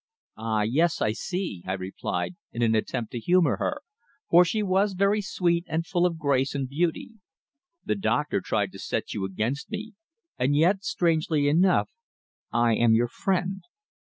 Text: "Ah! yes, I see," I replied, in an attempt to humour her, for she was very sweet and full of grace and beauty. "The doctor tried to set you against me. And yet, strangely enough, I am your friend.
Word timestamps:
"Ah! 0.35 0.63
yes, 0.63 0.99
I 0.99 1.11
see," 1.11 1.61
I 1.67 1.73
replied, 1.73 2.33
in 2.51 2.63
an 2.63 2.73
attempt 2.73 3.11
to 3.11 3.19
humour 3.19 3.57
her, 3.57 3.83
for 4.31 4.43
she 4.43 4.63
was 4.63 4.93
very 4.93 5.21
sweet 5.21 5.63
and 5.67 5.85
full 5.85 6.07
of 6.07 6.17
grace 6.17 6.55
and 6.55 6.67
beauty. 6.67 7.19
"The 7.85 7.93
doctor 7.93 8.41
tried 8.41 8.71
to 8.71 8.79
set 8.79 9.13
you 9.13 9.25
against 9.25 9.69
me. 9.69 9.93
And 10.39 10.55
yet, 10.55 10.83
strangely 10.83 11.47
enough, 11.47 11.91
I 12.51 12.73
am 12.77 12.95
your 12.95 13.09
friend. 13.09 13.61